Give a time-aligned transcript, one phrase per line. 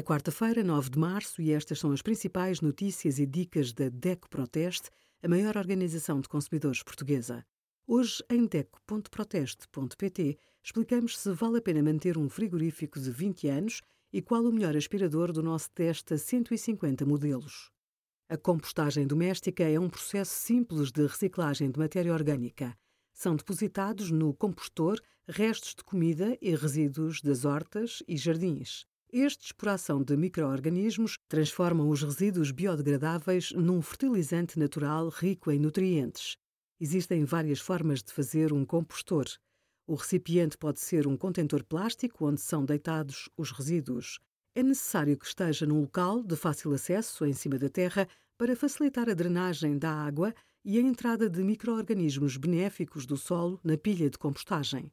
[0.00, 4.30] É quarta-feira, 9 de março, e estas são as principais notícias e dicas da DECO
[4.30, 4.88] Proteste,
[5.22, 7.44] a maior organização de consumidores portuguesa.
[7.86, 14.22] Hoje, em DECO.proteste.pt, explicamos se vale a pena manter um frigorífico de 20 anos e
[14.22, 17.70] qual o melhor aspirador do nosso teste a 150 modelos.
[18.26, 22.74] A compostagem doméstica é um processo simples de reciclagem de matéria orgânica.
[23.12, 24.98] São depositados no compostor
[25.28, 28.88] restos de comida e resíduos das hortas e jardins.
[29.12, 36.36] Estes, por ação de micro-organismos, transformam os resíduos biodegradáveis num fertilizante natural rico em nutrientes.
[36.80, 39.26] Existem várias formas de fazer um compostor.
[39.84, 44.20] O recipiente pode ser um contentor plástico onde são deitados os resíduos.
[44.54, 48.06] É necessário que esteja num local de fácil acesso, em cima da terra,
[48.38, 50.32] para facilitar a drenagem da água
[50.64, 54.92] e a entrada de micro-organismos benéficos do solo na pilha de compostagem.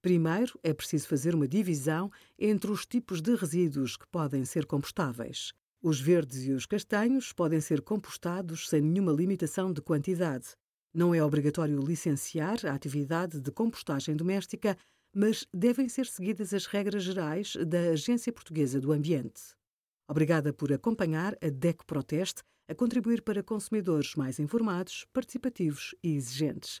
[0.00, 5.52] Primeiro, é preciso fazer uma divisão entre os tipos de resíduos que podem ser compostáveis.
[5.82, 10.56] Os verdes e os castanhos podem ser compostados sem nenhuma limitação de quantidade.
[10.94, 14.76] Não é obrigatório licenciar a atividade de compostagem doméstica,
[15.14, 19.54] mas devem ser seguidas as regras gerais da Agência Portuguesa do Ambiente.
[20.08, 26.80] Obrigada por acompanhar a DEC Proteste a contribuir para consumidores mais informados, participativos e exigentes.